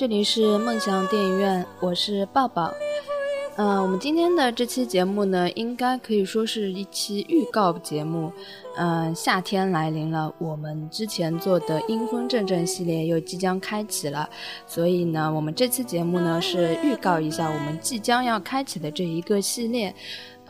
[0.00, 2.70] 这里是梦想电影院，我是抱抱。
[3.56, 8.30] 嗯，我们今天的这期节目呢，应该可以说是一期预告节目。
[8.76, 14.28] 嗯，夏天来临了，我们之前做的阴风阵阵系列又即将开启了，
[14.66, 19.94] 所以呢，我们这期节目呢是预告一下我们即将要开启的这一个系列。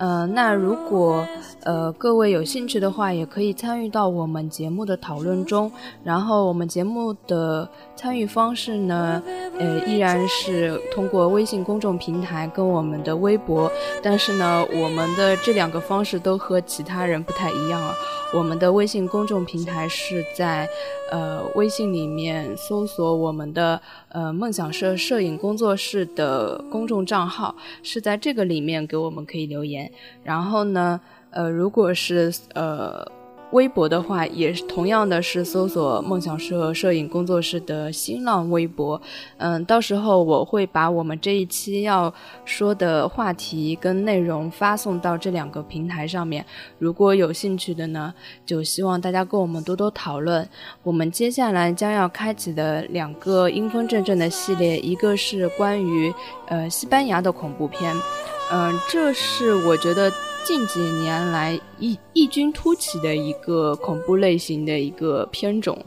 [0.01, 1.27] 呃，那如果
[1.65, 5.71] 呃各位有兴趣的话，也可以参与到我们节目的讨论中。
[6.03, 9.23] 然后我们节目的参与方式呢，
[9.59, 13.71] 呃依然是通过微信公众平台跟我们的微博。
[14.03, 17.95] 但是呢，我们的这两个方式都和其他人不太一样啊。
[18.33, 20.67] 我们的微信公众平台是在
[21.11, 29.91] 呃微信里面搜索我们的呃梦想社摄影工作室的公众账号，是在这个里面给我们可以留言。
[30.25, 33.20] 然后呢，呃，如果是呃。
[33.53, 39.01] 微博的话，也是同样的是搜索“梦想社摄影工作室”的新浪微博。
[39.39, 42.12] 嗯，到时候我会把我们这一期要
[42.45, 46.45] 说的话题跟内容发送到这两个平台上面。
[46.79, 48.15] 如果有兴趣的呢，
[48.47, 50.48] 就希望大家跟我们多多讨论。
[50.85, 56.14] 我们接下来将要开启的两个阴风阵阵的系列，一个是关于
[56.47, 57.92] 呃西班牙的恐怖片。
[58.53, 60.09] 嗯，这是我觉得。
[60.44, 65.78] 近几年来异异军突起的一个恐怖类型的一个片种，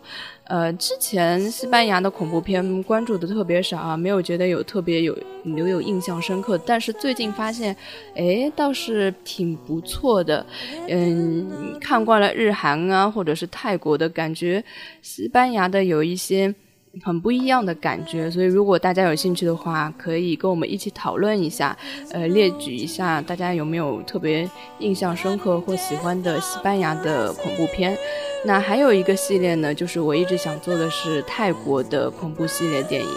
[0.45, 6.57] 呃，之前西班牙的恐怖片关注的特别少啊，没有觉得有特别有留有印象深刻。
[6.65, 7.75] 但是最近发现，
[8.15, 10.45] 哎，倒是挺不错的。
[10.87, 14.63] 嗯，看惯了日韩啊，或者是泰国的感觉，
[15.01, 16.53] 西班牙的有一些。
[17.01, 21.75] 很不一样的感觉，所以如果大家有兴趣的话，可以跟我们一起讨论一下，
[22.11, 27.97] 呃，列举一下大家有没有特别印象深刻或喜欢的西班牙的恐怖片。
[28.45, 33.09] 那还有一个系列呢，就是我一直想做的是泰国的恐怖系列电影。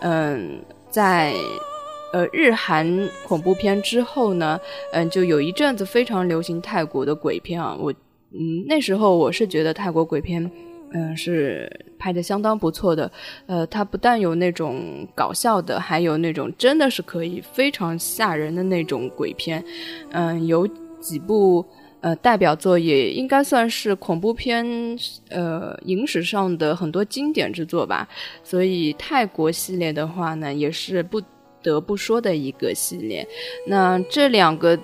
[0.00, 0.60] 嗯，
[0.90, 1.32] 在
[2.12, 4.60] 呃日韩恐怖片之后呢，
[4.92, 7.74] 嗯，就有一阵子非常流行泰国的鬼片啊。
[7.80, 7.90] 我
[8.32, 10.50] 嗯那时候我是觉得泰国鬼片。
[10.94, 11.68] 嗯，是
[11.98, 13.10] 拍的相当不错的。
[13.46, 19.62] 呃，它不但有那种搞笑的，还有那种真的是可以非常吓人的那种鬼片。
[20.12, 20.68] 嗯，有
[21.00, 21.66] 几部
[22.00, 24.64] 呃代表作，也应该算是恐怖片
[25.30, 28.08] 呃影史上的很多经典之作吧。
[28.44, 31.20] 所以泰国系列的话呢，也是不
[31.60, 33.26] 得不说的一个系列。
[33.66, 34.78] 那这两个。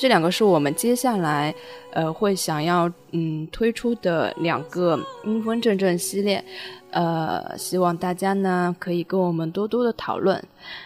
[0.00, 1.54] 这两个是我们接下来，
[1.92, 6.42] 呃，会想要嗯推出的两个阴风阵阵系列，
[6.90, 10.42] 呃，希望大家呢可以跟我们多多的讨论。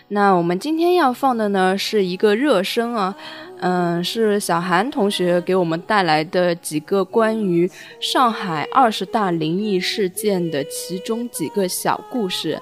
[0.09, 3.15] 那我们今天要放的呢是一个热身啊，
[3.61, 7.71] 嗯，是小韩同学给我们带来的几个关于
[8.01, 12.61] 上海二十大灵异事件的其中几个小故事。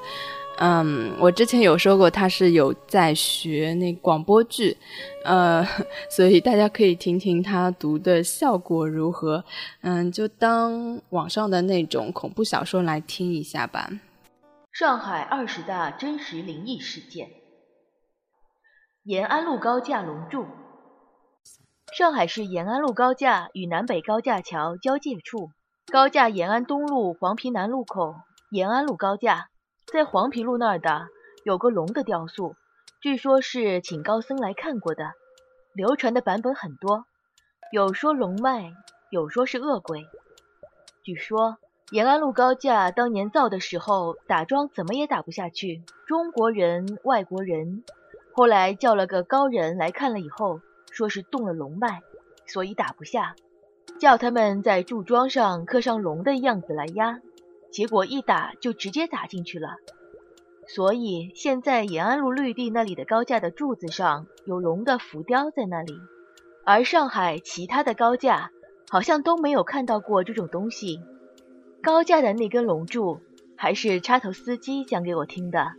[0.65, 4.77] 嗯，我之前有说过他是有在学那广播剧，
[5.25, 5.67] 呃，
[6.09, 9.45] 所以大家可以听听他读的效果如何。
[9.81, 13.91] 嗯，就当网上的那种恐怖小说来听一下吧。
[14.71, 17.29] 上海二十大真实灵异事件：
[19.03, 20.47] 延安路高架龙柱。
[21.93, 25.51] 上海市延安路高架与南北高架桥交界处，
[25.91, 28.15] 高架延安东路黄陂南路口，
[28.53, 29.49] 延安路高架。
[29.87, 31.09] 在黄陂路那儿的
[31.45, 32.57] 有个龙的雕塑，
[33.01, 35.13] 据说是请高僧来看过的，
[35.75, 37.05] 流传的版本很多，
[37.73, 38.73] 有说龙脉，
[39.11, 40.07] 有说是恶鬼。
[41.03, 41.59] 据说
[41.91, 47.83] 延安路高架当年造的时候打桩怎么也打不下去，中国人、外国人，
[48.33, 50.61] 后来叫了个高人来看了以后，
[50.91, 52.01] 说是动了龙脉，
[52.47, 53.35] 所以打不下，
[53.99, 57.21] 叫他们在柱桩上刻上龙的样子来压。
[57.73, 59.77] 结果一打就直接打进去了，
[60.69, 65.99] 所以现在延安路绿地那里的高架的柱子上有龙的浮雕在那里，
[66.65, 68.51] 而上海其他的高架
[68.91, 71.01] 好像都没有看到过这种东西。
[71.83, 73.21] 高架的那根龙柱
[73.57, 75.73] 还是插头司机讲给我听的，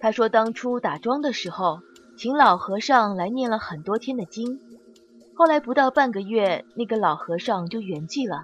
[0.00, 1.78] 他说当初打桩的时候，
[2.16, 4.60] 请老和尚来念了很多天的经，
[5.34, 8.42] 后来不到半个月，那个老和尚就圆寂了。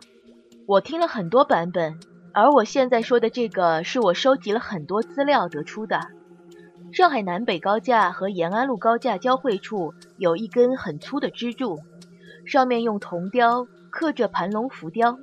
[0.66, 1.98] 我听了很多版本。
[2.36, 6.00] 而我现在说的这个，是我收集了很多资料得出的。
[6.92, 11.78] 上海南北高架和延安路高架交汇处有一根很粗的支柱，
[12.44, 15.18] 上面用铜雕刻着盘龙浮雕，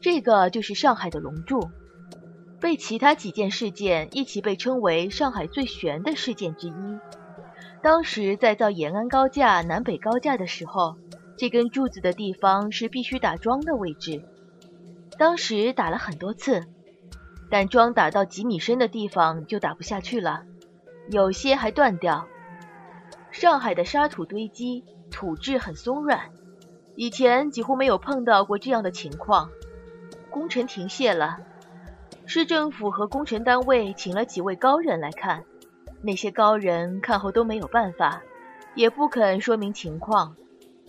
[0.00, 1.68] 这个就是上海的龙柱，
[2.60, 6.72] 被其他几件事件一起被称为上海最悬的事件之一。
[7.82, 10.94] 当时在造延安高架、南北高架的时候，
[11.36, 14.22] 这根柱子的地方是必须打桩的位置，
[15.18, 16.66] 当时打了很多次，
[17.50, 20.44] 但桩打到几米深的地方就打不下去了。
[21.08, 22.26] 有些还断掉。
[23.30, 26.30] 上海的沙土堆积，土质很松软，
[26.94, 29.50] 以前几乎没有碰到过这样的情况。
[30.30, 31.38] 工程停卸了，
[32.26, 35.44] 市政府和工程单位请了几位高人来看，
[36.02, 38.22] 那些高人看后都没有办法，
[38.74, 40.36] 也不肯说明情况。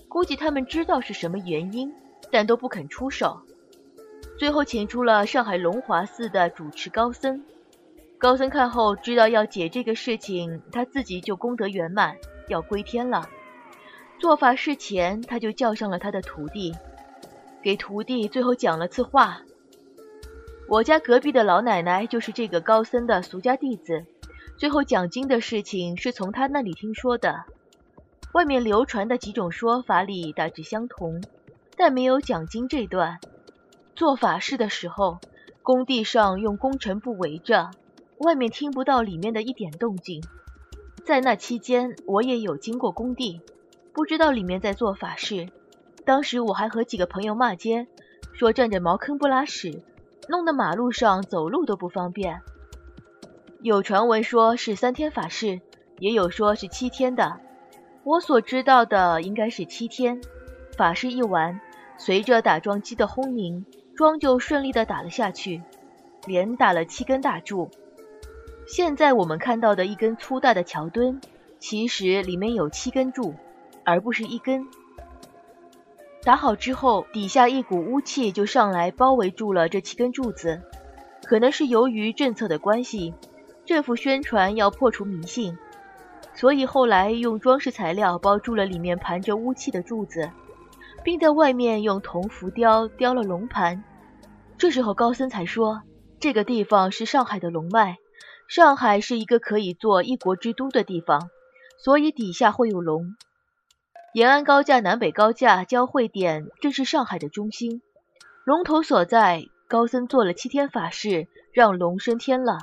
[0.09, 1.93] 估计他们知道是什么原因，
[2.31, 3.41] 但都不肯出手。
[4.37, 7.43] 最后请出了上海龙华寺的主持高僧。
[8.19, 12.17] 高僧看后知道要解这个事情，他自己就功德圆满，
[12.47, 13.29] 要归天了。
[14.19, 16.73] 做法事前，他就叫上了他的徒弟，
[17.61, 19.41] 给徒弟最后讲了次话。
[20.67, 24.05] 我家隔壁的老奶奶就是这个高僧的俗家弟子，
[24.57, 27.45] 最后讲经的事情是从他那里听说的。
[28.33, 31.23] 外面流传的几种说法里大致相同，
[31.75, 33.19] 但没有讲经这段。
[33.97, 35.17] 做法事的时候，
[35.63, 37.71] 工地上用工程布围着。
[38.19, 40.23] 外面听不到里面的一点动静，
[41.03, 43.41] 在那期间我也有经过工地，
[43.93, 45.49] 不知道里面在做法事。
[46.05, 47.87] 当时我还和几个朋友骂街，
[48.33, 49.81] 说占着茅坑不拉屎，
[50.29, 52.41] 弄得马路上走路都不方便。
[53.63, 55.59] 有传闻说是三天法事，
[55.97, 57.39] 也有说是七天的。
[58.03, 60.21] 我所知道的应该是七天。
[60.77, 61.59] 法事一完，
[61.97, 63.65] 随着打桩机的轰鸣，
[63.97, 65.63] 桩就顺利的打了下去，
[66.25, 67.69] 连打了七根大柱。
[68.67, 71.19] 现在我们看到的一根粗大的桥墩，
[71.57, 73.33] 其实里面有七根柱，
[73.83, 74.67] 而不是一根。
[76.21, 80.61] 打好之后，底下一股污气就上来包围住了这七根柱子。
[81.23, 83.15] 可能是由于政策的关系，
[83.65, 85.57] 政府宣传要破除迷信，
[86.35, 90.29] 所以后来用装饰材料包住了里面盘着污气的柱子，
[91.03, 93.83] 并在外面用铜浮雕雕了龙盘。
[94.57, 95.81] 这时候高僧才说，
[96.19, 97.97] 这个地方是上海的龙脉。
[98.47, 101.29] 上海是一个可以做一国之都的地方，
[101.77, 103.15] 所以底下会有龙。
[104.13, 107.81] 延安高架、南北高架交汇点正是上海的中心，
[108.45, 109.45] 龙头所在。
[109.67, 112.59] 高僧做了七天法事，让龙升天了。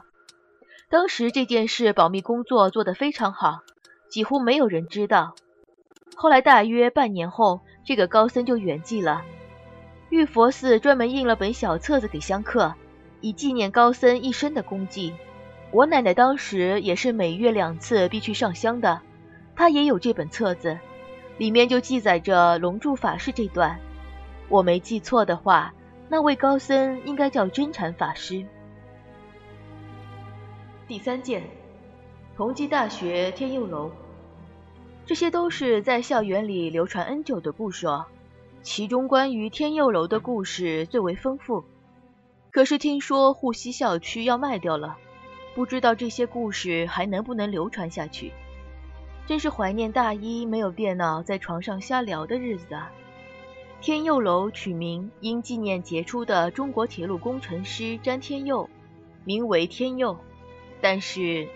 [0.89, 3.61] 当时这件事保密工作做得非常好，
[4.09, 5.35] 几乎没有人知道。
[6.17, 9.23] 后来大约半年后，这个高僧就圆寂了。
[10.11, 12.75] 玉佛寺专门印了本小册子给香客，
[13.21, 15.15] 以纪念高僧一生的功绩。
[15.71, 19.01] 我奶奶当时也是每月两次必去上香的，
[19.57, 20.79] 她也有这本册子，
[21.37, 23.81] 里面就记载着龙柱法师这段。
[24.49, 25.75] 我没记错的话，
[26.09, 28.45] 那位高僧应该叫真禅法师。
[30.87, 31.43] 第三件，
[32.37, 33.91] 同济大学天佑楼，
[35.07, 38.07] 这些都是在校园里流传 N 久的故说，
[38.63, 41.63] 其中关于天佑楼的故事最为丰富。
[42.51, 44.97] 可是听说沪西校区要卖掉了。
[45.55, 48.33] 不知道这些故事还能不能流传下去，
[49.27, 52.91] 真是怀念大一没有电脑在床上瞎聊的日子啊！
[53.81, 58.69] 天佑楼取名因纪念杰出的中国铁路工程师詹天佑，
[59.25, 60.17] 名为天佑。
[60.81, 61.47] 但是，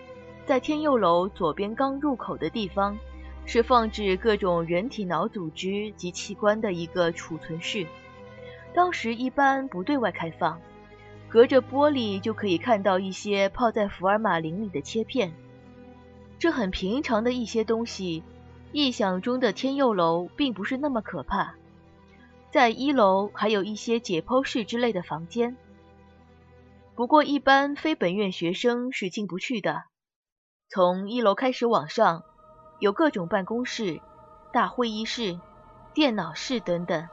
[0.45, 2.97] 在天佑楼左边刚入口的地方，
[3.51, 7.87] 是放置各种人体脑组织及器官的一个储存室，
[8.75, 10.61] 当时一般不对外开放。
[11.27, 15.33] 隔着玻璃就可以看到一些泡在福尔马林里的切片，
[16.37, 18.21] 这很平常的一些东西。
[18.71, 21.55] 臆想中的天佑楼并不是那么可怕，
[22.51, 25.57] 在一楼还有一些解剖室之类的房间，
[26.93, 29.85] 不过一般非本院学生是进不去的。
[30.69, 32.23] 从一楼开始往上，
[32.79, 34.01] 有各种办公室、
[34.51, 35.39] 大会议室、
[35.93, 37.07] 电脑室等等，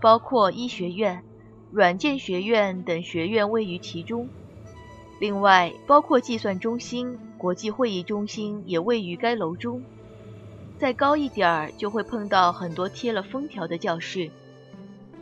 [0.00, 1.22] 包括医学院。
[1.70, 4.28] 软件学院等学院位于其中，
[5.18, 9.82] 另外包括计算中心、国际会议中心也位于该楼中。
[10.78, 14.30] 再高一点儿就会碰到很多贴了封条的教室，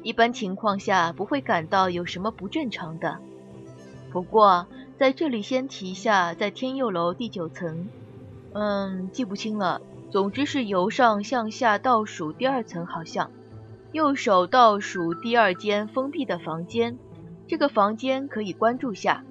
[0.02, 3.18] 一般情况下不会感到有什么不正常的。
[4.10, 4.66] 不过
[4.98, 7.88] 在这里先提一下，在天佑楼第九层，
[8.54, 9.80] 嗯，记不清了，
[10.10, 13.30] 总之是由上向下倒数第二层，好像。
[13.92, 16.98] 右手倒数第二间封闭的房间，
[17.46, 19.24] 这个房间可以关注下。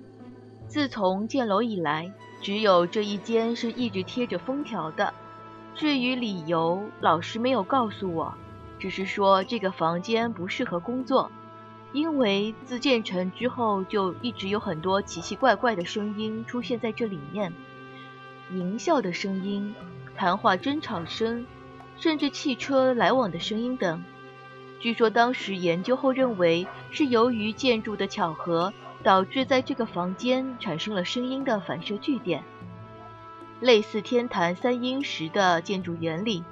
[0.67, 5.13] 自从建楼以来，只有这一间是一直贴着封条的。
[5.73, 8.33] 至于理由，老师没有告诉我，
[8.77, 11.31] 只是说这个房间不适合工作，
[11.93, 17.51] 因为自建成之后就一直有很多奇奇怪怪的声音出现在这里面，
[18.53, 19.73] 淫笑的声音、
[20.15, 21.45] 谈话争吵声，
[21.97, 24.03] 甚至汽车来往的声音等。
[24.79, 32.43] 据说当时研究后认为是由于建筑的巧合，导致在这个房间产生了声音的反射据点。
[33.59, 36.43] 类似天坛三英石的建筑原理，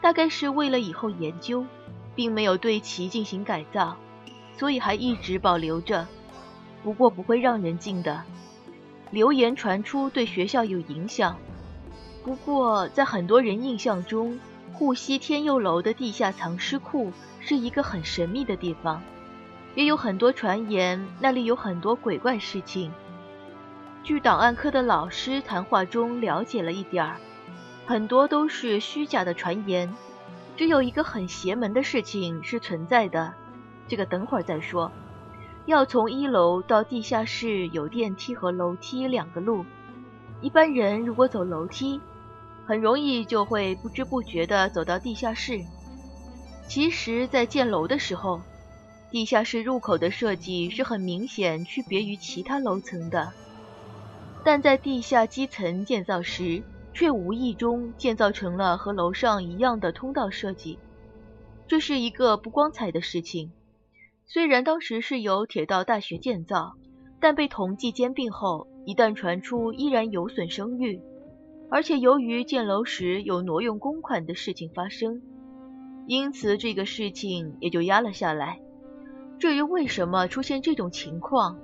[0.00, 1.66] 大概是为了以后研究，
[2.14, 3.96] 并没有对其进行改造，
[4.56, 6.06] 所以还一直保留着。
[6.82, 8.22] 不过不会让人进的。
[9.10, 11.38] 流言传出对学校有影响，
[12.22, 14.38] 不过在很多人印象中，
[14.74, 17.10] 护溪天佑楼的地下藏尸库
[17.40, 19.02] 是一个很神秘的地方，
[19.74, 22.92] 也有很多传言那里有很多鬼怪事情。
[24.04, 27.16] 据档案科的老师谈话中了解了一点儿，
[27.86, 29.94] 很多都是虚假的传言，
[30.56, 33.32] 只有一个很邪门的事情是存在的，
[33.88, 34.92] 这个等会儿再说。
[35.68, 39.66] 要从一楼到地下室有电梯和楼梯两个路，
[40.40, 42.00] 一般人如果走楼梯，
[42.64, 45.60] 很容易就会不知不觉地走到地下室。
[46.66, 48.40] 其实，在建楼的时候，
[49.10, 53.30] 地下室入口的设计是很明显区别于其他楼层的。
[54.42, 56.62] 但在地下基层建造时，
[56.94, 60.78] 却无意中建造成了和楼上一样的通道设计，
[61.66, 63.52] 这是一个不光彩的事情。
[64.30, 66.74] 虽然当时是由铁道大学建造，
[67.18, 71.00] 但被同济兼并后，一旦传出，依然有损声誉。
[71.70, 75.22] 而且由于建楼时有挪用公款的事情发生，
[76.06, 78.60] 因此这个事情也就压了下来。
[79.38, 81.58] 至于为什么出现这种情况，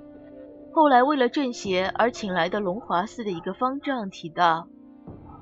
[0.71, 4.67] 后来为了正邪而请来的龙华寺的一个方丈提到，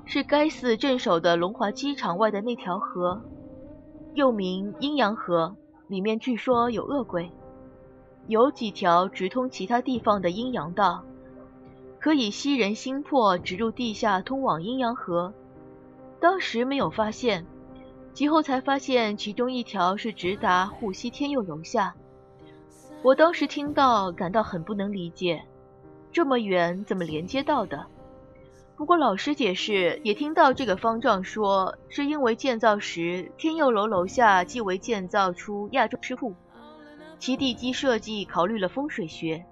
[0.04, 3.22] 是该寺镇守的龙华机场外的那条河，
[4.12, 5.56] 又名阴阳河，
[5.94, 7.30] 里面据说有恶鬼，
[8.26, 11.04] 有几条直通其他地方的阴阳道，
[12.00, 15.32] 可以吸人心魄，直入地下通往阴阳河。
[16.18, 17.46] 当时没有发现，
[18.12, 21.94] 其后才发现其中一条是直达护西天佑楼下。
[23.04, 25.44] 我当时听到，感到很不能理解，
[26.10, 27.86] 这么远怎么连接到的？
[28.76, 36.34] 不过老师解释，也听到这个方丈说，是因为建造时天佑楼楼下即为建造出亚洲之库，
[37.20, 39.44] 其地基设计考虑了风水学，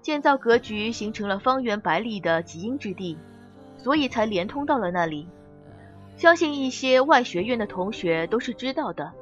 [0.00, 3.18] 建造格局形成了方圆百里的极阴之地，
[3.78, 5.26] 所以才连通到了那里。
[6.16, 9.12] 相信一些外学院的同学都是知道的。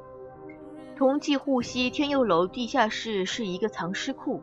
[0.95, 4.41] 同济护溪天佑楼地下室是一个藏尸库，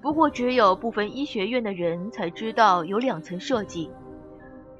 [0.00, 3.88] 不过只有部分医学院的人才知道有两层设计，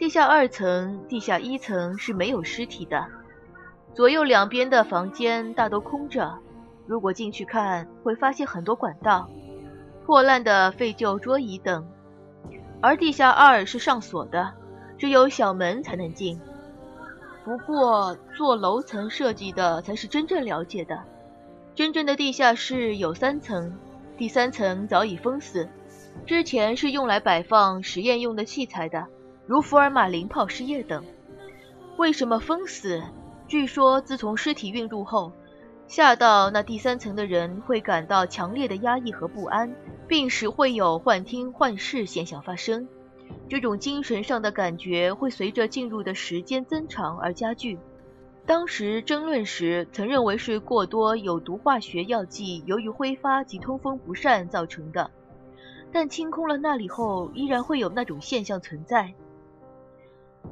[0.03, 3.07] 地下二层、地下一层是没有尸体的，
[3.95, 6.41] 左右两边的房间大都空着。
[6.87, 9.31] 如果进去看，会发现很多管道、
[10.05, 11.87] 破烂的废旧桌椅等。
[12.81, 14.53] 而地下二是上锁的，
[14.99, 16.41] 只有小门才能进。
[17.45, 20.99] 不过做楼层设计的才是真正了解的。
[21.77, 23.79] 真正的地下室有三层，
[24.19, 25.69] 第三层早已封死，
[26.27, 29.07] 之前是用来摆放实验用的器材的，
[29.47, 31.05] 如福尔马林泡尸液等。
[31.97, 33.03] 为什么封死？
[33.49, 35.33] 据说自从尸体运入后，
[35.87, 39.75] 下到那第三层的人会感到强烈的压抑和不安，
[40.07, 42.87] 并时会有幻听幻视现象发生。
[43.49, 47.79] 这种精神上的感觉会随着进入的时间增长而加剧。
[48.47, 55.11] 当时争论时，曾认为是过多有毒化学药剂由于挥发及通风不善造成的，
[55.93, 59.13] 但清空了那里后，依然会有那种现象存在。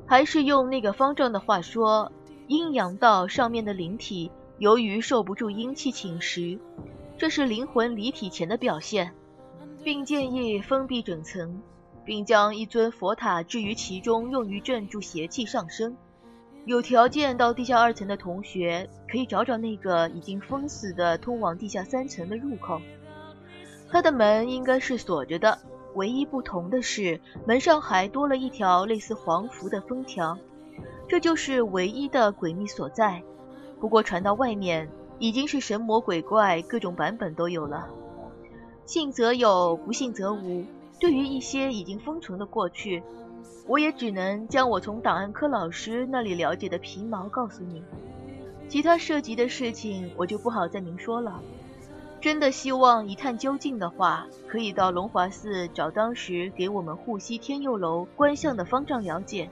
[0.06, 2.10] 还是用那个方丈的话说，
[2.46, 6.58] 阴阳道上面的灵体由于受不住阴气侵蚀，
[7.16, 9.12] 这是灵魂离体前的表现，
[9.84, 11.62] 并建议封闭整层，
[12.04, 15.96] 并将一尊佛塔置于其中，用于镇住邪气上升。
[16.66, 22.80] 有条件到地下二层的同学，可以找找那个已经封死的通往地下三层的入口。
[23.90, 25.58] 它的门应该是锁着的，
[25.94, 30.38] 唯一不同的是门上还多了一条类似黄符的封条，
[31.08, 33.22] 这就是唯一的诡秘所在。
[33.80, 37.88] 不过传到外面，已经是神魔鬼怪各种版本都有了，
[38.86, 40.64] 信则有，不信则无。
[40.98, 43.02] 对于一些已经封存的过去。
[43.66, 47.82] 我也只能将我从档案科老师那里了解的皮毛告诉你，
[48.68, 51.40] 其他涉及的事情我就不好再明说了。
[52.20, 59.48] 真的希望一探究竟的话，可以到龙华寺找当时给我们护西天佑楼观相的方丈了解。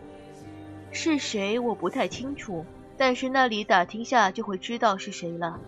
[0.90, 2.66] 是谁我不太清楚，
[2.98, 5.58] 但是那里打听下就会知道是谁了。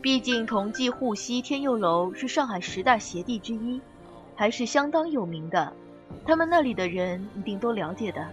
[0.00, 3.80] 毕竟同济护西天佑楼是上海十大邪地之一，
[4.36, 5.72] 还是相当有名的，
[6.24, 8.24] 他们那里的人一定都了解的。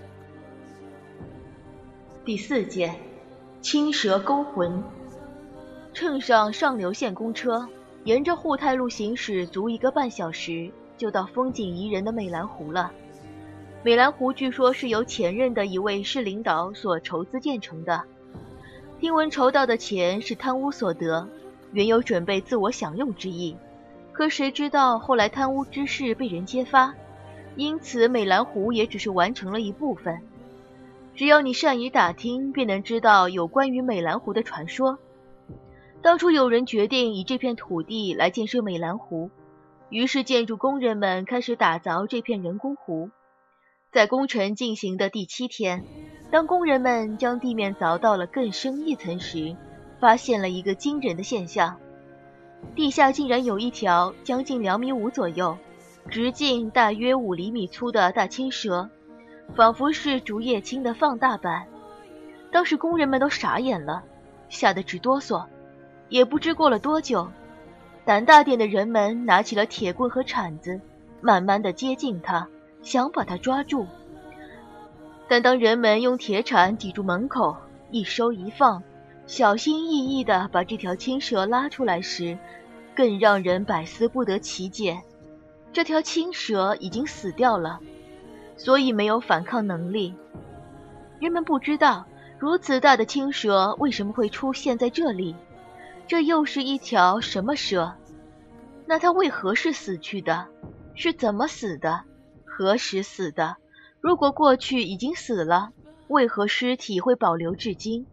[2.23, 2.95] 第四件，
[3.61, 4.83] 青蛇勾魂。
[5.91, 7.67] 乘上上流线公车。
[8.05, 12.91] 沿着沪太路行驶，足一个半小时，就到风景宜人的美兰湖了。
[13.81, 18.03] 美兰湖据说是由前任的一位市领导所筹资建成的，
[18.99, 21.27] 听闻筹到的钱是贪污所得，
[21.71, 23.57] 原有准备自我享用之意。
[24.11, 26.93] 可谁知道后来贪污之事被人揭发，
[27.55, 30.21] 因此美兰湖也只是完成了一部分。
[31.15, 34.99] 只要你善于打听，便能知道有关于美兰湖的传说。
[36.05, 39.31] 当初有人决定以这片土地来建设美兰湖，
[39.89, 43.09] 于是建筑工人们开始打凿这片人工湖。
[43.91, 45.83] 在工程进行的第七天，
[46.29, 49.55] 当工人们将地面凿到了更深一层时，
[49.99, 51.79] 发现了一个惊人的现象：
[52.75, 55.57] 地下竟然有一条将近两米五左右、
[56.11, 58.91] 直径大约五厘米粗的大青蛇，
[59.55, 61.65] 仿佛是竹叶青的放大版。
[62.51, 64.03] 当时工人们都傻眼了，
[64.49, 65.47] 吓得直哆嗦。
[66.09, 67.27] 也不知过了多久，
[68.05, 70.79] 胆大点的人们拿起了铁棍和铲子，
[71.21, 72.47] 慢慢的接近他，
[72.81, 73.87] 想把他抓住。
[75.27, 77.57] 但当人们用铁铲抵住门口，
[77.89, 78.83] 一收一放，
[79.25, 82.37] 小心翼翼的把这条青蛇拉出来时，
[82.95, 85.01] 更让人百思不得其解。
[85.73, 87.79] 这条青蛇已经死掉了，
[88.55, 90.13] 所以没有反抗能力。
[91.19, 92.05] 人们不知道
[92.37, 95.35] 如此大的青蛇为什么会出现在这里。
[96.07, 97.95] 这又是一条什么蛇？
[98.85, 100.47] 那它为何是死去的？
[100.93, 102.03] 是怎么死的？
[102.45, 103.57] 何时死的？
[104.01, 105.71] 如果过去已经死了，
[106.07, 108.05] 为何尸体会保留至今？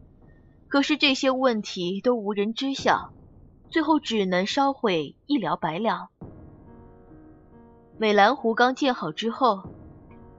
[0.68, 3.12] 可是这些问题都无人知晓，
[3.68, 6.08] 最后只能烧毁，一了百了。
[7.98, 9.64] 美兰湖刚建好之后，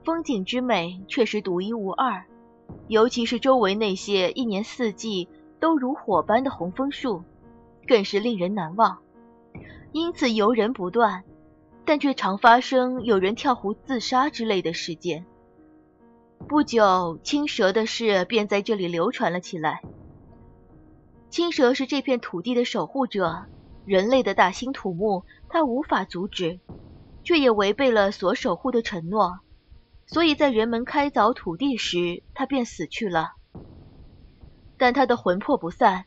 [0.04, 2.26] 风景之美确实独一无二，
[2.88, 5.28] 尤其是周围那些一年四季
[5.60, 7.22] 都如火般的红枫树。
[7.86, 8.98] 更是令人难忘，
[9.92, 11.24] 因此游人不断，
[11.84, 15.24] 但却常发生有人跳湖自杀之类的事件。
[16.48, 19.82] 不久，青蛇的事便在这里流传了起来。
[21.30, 23.46] 青蛇是这片土地的守护者，
[23.84, 26.60] 人类的大兴土木，它无法阻止，
[27.22, 29.40] 却也违背了所守护的承诺，
[30.06, 33.32] 所以在人们开凿土地时，它便死去了。
[34.76, 36.04] 但它的魂魄不散。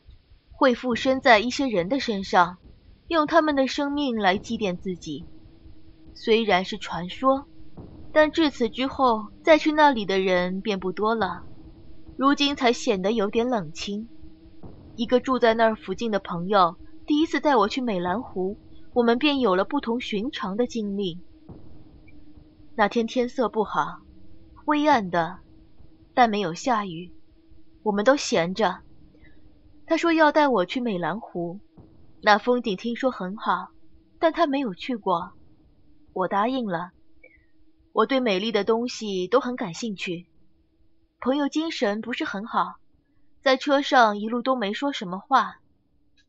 [0.58, 2.58] 会附身在一些人的身上，
[3.06, 5.24] 用他们的生命来祭奠自己。
[6.14, 7.46] 虽然是传说，
[8.12, 11.44] 但至此之后再去那里的人便不多了。
[12.16, 14.08] 如今才显得有点冷清。
[14.96, 16.74] 一个住在那儿附近的朋友
[17.06, 18.56] 第一次带我去美兰湖，
[18.94, 21.20] 我们便有了不同寻常的经历。
[22.74, 24.00] 那天天色不好，
[24.66, 25.38] 灰暗的，
[26.14, 27.12] 但没有下雨，
[27.84, 28.80] 我们都闲着。
[29.88, 31.60] 他说要带我去美兰湖，
[32.20, 33.70] 那风景听说很好，
[34.18, 35.32] 但他没有去过。
[36.12, 36.90] 我答应了。
[37.94, 40.26] 我对美丽的东西都很感兴趣。
[41.20, 42.74] 朋友精神不是很好，
[43.40, 45.56] 在车上一路都没说什么话，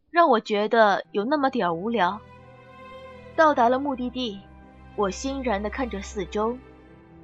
[0.10, 2.22] 让我觉得有那么点无聊。
[3.36, 4.40] 到达了目的地，
[4.96, 6.58] 我欣然地看着四周，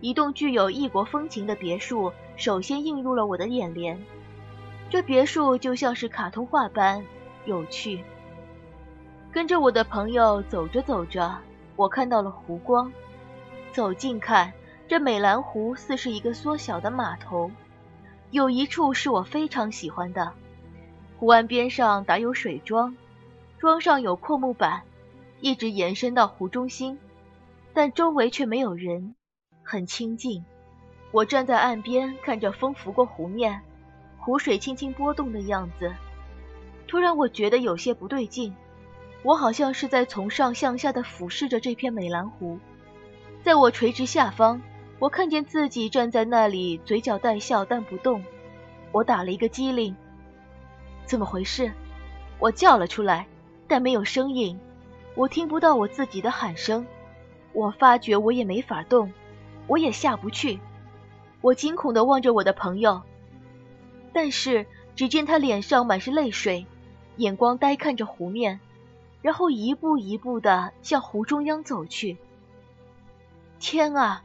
[0.01, 3.97] 一栋具有异国风情的别墅首先映入了我的眼帘。
[4.89, 7.03] 这别墅就像是卡通画般
[7.45, 8.03] 有趣。
[9.31, 11.37] 跟着我的朋友走着走着，
[11.75, 12.91] 我看到了湖光。
[13.73, 14.53] 走近看，
[14.87, 17.51] 这美兰湖似是一个缩小的码头。
[18.31, 20.31] 有一处是我非常喜欢的，
[21.17, 22.95] 湖岸边上打有水桩，
[23.59, 24.83] 桩上有阔木板，
[25.41, 26.97] 一直延伸到湖中心，
[27.73, 29.15] 但周围却没有人，
[29.63, 30.45] 很清静。
[31.11, 33.61] 我站在岸边，看着风拂过湖面。
[34.25, 35.93] 湖水轻轻波动的样子，
[36.87, 38.55] 突然我觉得有些不对劲。
[39.21, 42.57] 我好像是在从上向下的俯视着这片美兰湖，
[43.43, 44.59] 在我垂直下方，
[44.97, 48.23] 我看见自己站在那里，嘴角带笑但不动。
[48.91, 49.95] 我打了一个激灵，
[51.05, 51.71] 怎么回事？
[52.39, 53.27] 我叫了出来，
[53.67, 54.59] 但没有声音，
[55.13, 56.83] 我听不到我自己的喊声。
[57.53, 59.13] 我发觉我也没法动，
[59.67, 60.59] 我也下不去。
[61.41, 63.03] 我惊恐地望着我的朋友。
[64.15, 66.65] 但是，只见他脸上满是泪水，
[67.17, 68.61] 眼光呆看着湖面，
[69.21, 72.17] 然后一步一步的向湖中央走去。
[73.59, 74.23] 天啊！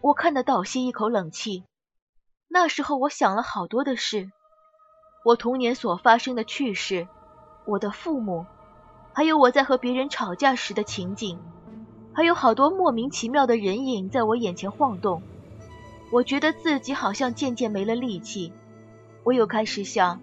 [0.00, 1.64] 我看得倒吸一口冷气。
[2.46, 4.30] 那时候我想了好多的事，
[5.24, 7.08] 我童年所发生的趣事，
[7.64, 8.46] 我的父母，
[9.12, 11.40] 还有我在和别人吵架时的情景，
[12.12, 15.20] 还有好多莫名其妙的人影在我眼前晃动。
[16.12, 18.52] 我觉得自己好像渐渐没了力气。
[19.28, 20.20] 我又开始想，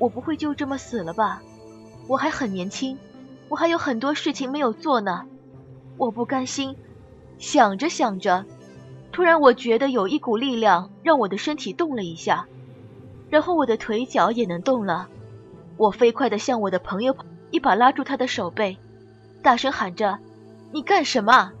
[0.00, 1.40] 我不会就这么死了吧？
[2.08, 2.98] 我还很年轻，
[3.48, 5.26] 我还有很多事情没有做呢。
[5.96, 6.74] 我不甘心。
[7.38, 8.44] 想着想着，
[9.12, 12.48] 突然我觉得有一股力量让我的身体动了一下，
[13.30, 15.06] 然后我的腿脚也能动了。
[15.76, 17.16] 我飞快地向我的朋友
[17.52, 18.76] 一把拉住他的手背，
[19.40, 20.18] 大声喊着
[20.74, 21.52] ：“你干什么？”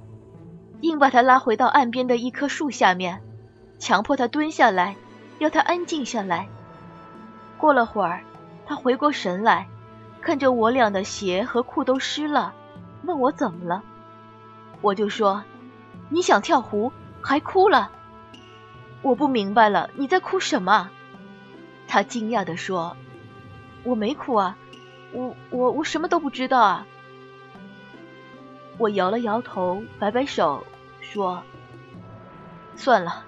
[0.82, 3.22] 硬把他拉回到岸边的一棵树下面，
[3.78, 4.96] 强迫他蹲下来，
[5.38, 6.48] 要他安静下来。
[7.56, 8.22] 过了会儿，
[8.66, 9.68] 他回过神来，
[10.20, 12.52] 看着我俩的鞋和裤都湿了，
[13.02, 13.82] 问我怎么了。
[14.80, 15.42] 我就说。
[16.10, 16.92] 你想跳湖
[17.22, 17.90] 还哭了，
[19.00, 20.90] 我不明白了，你在哭什么？
[21.88, 22.94] 他惊讶地说
[23.84, 24.56] ：“我没哭啊，
[25.12, 26.86] 我我我什么都不知道啊。”
[28.76, 30.64] 我摇了摇头，摆摆手，
[31.00, 31.42] 说
[32.76, 33.24] ：“算了，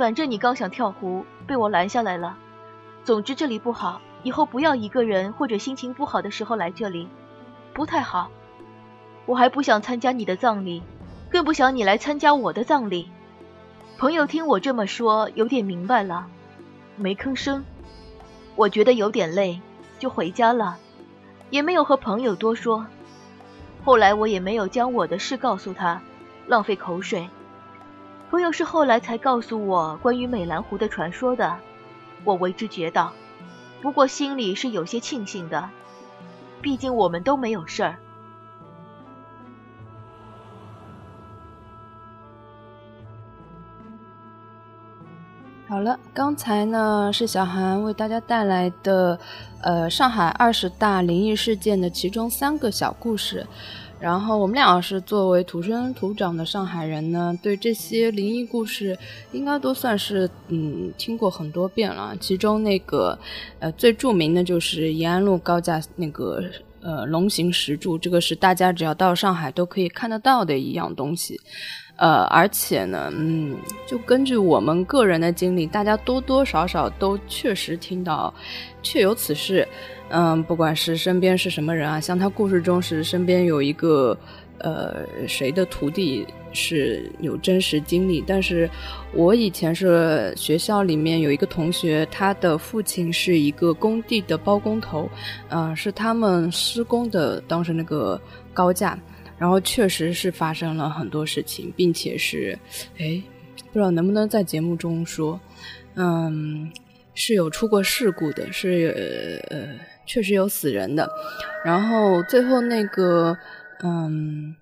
[0.00, 2.34] 反正你刚想跳湖，被我拦下来了。
[3.04, 7.06] 总之这里不好，以后不要一个人或者心情不好的时候来这里，
[7.74, 8.30] 不太好。
[9.26, 10.82] 我还不想参加你的葬礼。”
[11.30, 13.10] 更不想你来参加我的葬礼。
[13.98, 16.26] 朋友听我这么说，有点明白了，
[16.96, 17.62] 没吭声。
[18.56, 19.60] 我觉得有点累，
[19.98, 20.78] 就回家了，
[21.50, 22.86] 也没有和朋友多说。
[23.84, 26.00] 后来我也没有将我的事告诉他，
[26.46, 27.28] 浪费口水。
[28.30, 31.58] 朋友是后来才告诉我关于美兰湖的传说的，
[32.22, 33.12] 我为之绝倒，
[33.82, 35.68] 不过心里是有些庆幸的，
[36.62, 37.96] 毕竟我们都没有事儿。
[45.68, 49.18] 好了，刚才呢是小韩为大家带来的，
[49.60, 53.44] 呃，上海二十大灵异事件的其中三个小故事。
[54.00, 58.98] 然后我们俩是作为土生土长的上海人呢，对这些灵异故事
[59.32, 62.16] 应该都算是嗯听过很多遍了。
[62.18, 63.18] 其中那个
[63.58, 66.42] 呃最著名的就是延安路高架那个
[66.80, 71.38] 呃龙形石柱，这个是大家只要到上海都可以看得到的一样东西。
[71.96, 73.54] 呃，而且呢，嗯，
[73.86, 78.32] 就根据我们个人的经历，大家多多少少都确实听到，
[78.82, 79.68] 确有此事。
[80.10, 84.16] 嗯，不管是身边是什么人啊，像他故事中是身边有一个
[84.58, 88.68] 呃谁的徒弟是有真实经历，但是
[89.14, 95.08] 我以前是学校里面有一个同学，他的父亲是一个工地的包工头，
[95.48, 98.20] 嗯，是他们施工的当时那个
[98.52, 98.98] 高架。
[99.38, 102.58] 然后确实是发生了很多事情，并且是，
[102.98, 103.22] 哎，
[103.72, 105.40] 不知道能不能在节目中说，
[105.94, 106.70] 嗯，
[107.14, 109.66] 是有出过事故的，是呃，
[110.10, 111.08] 确实有死人的。
[111.64, 113.36] 然后最后那个，
[113.84, 114.54] 嗯，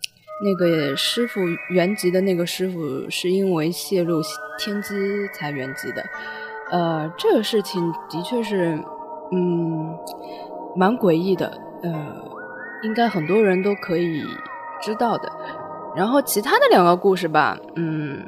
[0.45, 4.21] 那个师傅原籍的那个师傅是因为泄露
[4.59, 4.95] 天机
[5.33, 6.05] 才原籍的，
[6.71, 8.79] 呃，这个事情的确是，
[9.33, 9.97] 嗯，
[10.77, 11.47] 蛮诡异的，
[11.83, 11.91] 呃，
[12.83, 14.23] 应该很多人都可以。
[14.81, 15.29] 知道的，
[15.97, 18.25] 然后其他的两个故事吧，嗯，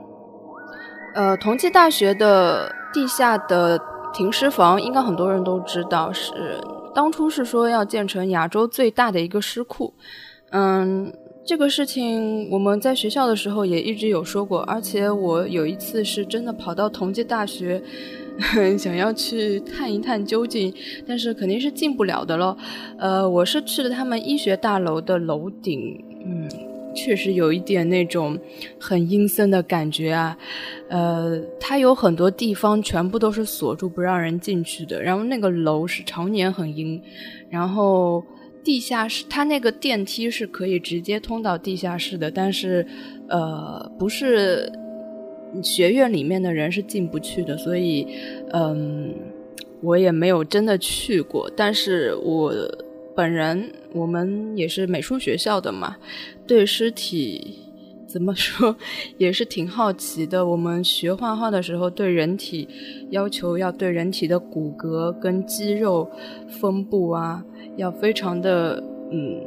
[1.15, 3.81] 呃，同济大学的地下的
[4.13, 6.61] 停尸房，应该很多人都知道，是
[6.95, 9.95] 当初是说要建成亚洲最大的一个诗库，
[10.51, 11.13] 嗯，
[11.47, 17.83] 这个事情我们在学校的时候也一直有说过，而且我有一次是真的跑到同济大学，
[18.79, 20.73] 想要去探一探究竟，
[21.07, 22.57] 但是肯定是进不了的了，
[22.99, 26.05] 呃，我是去了他们医学大楼的楼顶。
[26.25, 26.49] 嗯，
[26.95, 28.39] 确实有一点那种
[28.79, 30.37] 很阴森的感觉啊，
[30.89, 37.01] 呃，它有很多地方全部都是锁住不让人进去的，然后那个楼是常年很阴，
[37.49, 38.25] 然后
[38.65, 42.87] 地下室它那个电梯是可以直接通到地下室的，但是
[43.29, 44.71] 呃，不是
[45.63, 48.07] 学院里面的人是进不去的，所以
[48.53, 49.15] 嗯，
[49.81, 52.53] 我也没有真的去过，但是我。
[53.15, 55.97] 本人，我们也是美术学校的嘛，
[56.47, 57.59] 对尸体
[58.07, 58.75] 怎么说
[59.19, 60.47] 也是挺好奇的。
[60.47, 62.69] 我们学画画的时候，对人体
[63.11, 66.11] 要求要对人体的骨骼跟肌肉
[66.49, 67.45] 分布啊，
[67.77, 69.41] 要非常的嗯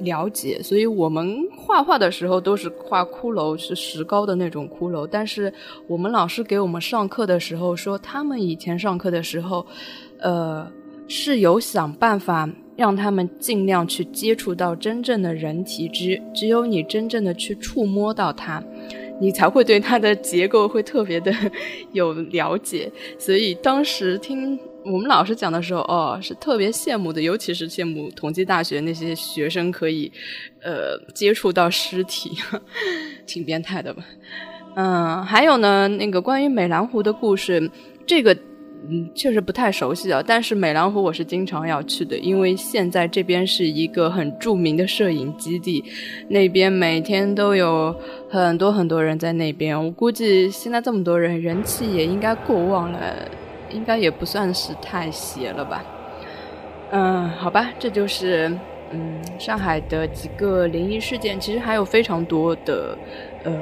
[0.00, 0.60] 了解。
[0.62, 5.06] 所以我们画画的时候都是画骷髅，是石膏的那种骷髅。
[5.10, 5.52] 但是
[5.86, 9.66] 我们老师给我们上课的时候说，他们以前上课的时候，
[10.20, 10.66] 呃，
[11.08, 12.48] 是有想办法。
[12.78, 18.62] 让他们尽量去接触到真正的人体，之只有你真正的去触摸到它，
[19.20, 21.34] 你才会对它的结构会特别的
[21.90, 22.88] 有了解。
[23.18, 30.12] 所以当时听我们老师讲的时候，哦，是特别羡慕的，尤其是羡慕同济大学那些学生可以，
[30.62, 32.30] 呃，接触到尸体，
[33.26, 34.04] 挺变态的吧？
[34.76, 37.68] 嗯，还有呢，那个关于美兰湖的故事，
[38.06, 38.38] 这个。
[38.90, 40.22] 嗯，确实不太熟悉啊。
[40.26, 45.84] 但是美兰湖我是经常要去的，因为现在这边是一个很著名的摄影基地，
[46.28, 47.94] 那边每天都有
[48.30, 49.78] 很多很多人在那边。
[49.78, 52.98] 我估计现在这么多人，人气也应该过旺了，
[53.70, 55.84] 应该也不算是太邪了吧。
[56.90, 58.50] 嗯，好吧，这就是
[58.90, 62.96] 嗯上海的几个灵异事件，其实还有非常多的
[63.44, 63.52] 呃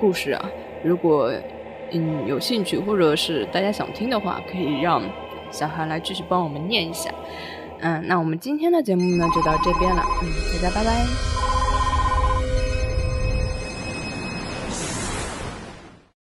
[0.00, 0.50] 故事啊。
[0.82, 1.30] 如果
[1.94, 5.02] 嗯，有兴趣或者是大家想听的话，可以让
[5.50, 7.10] 小韩来继续帮我们念一下。
[7.80, 10.02] 嗯，那我们今天的节目呢就到这边了。
[10.22, 10.28] 嗯，
[10.60, 11.43] 大家拜拜。